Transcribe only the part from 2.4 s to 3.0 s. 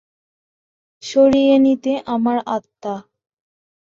আত্মা।